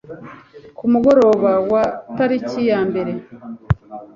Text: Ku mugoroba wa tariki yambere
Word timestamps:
Ku 0.77 0.85
mugoroba 0.91 1.51
wa 1.71 1.83
tariki 2.17 2.59
yambere 2.69 3.11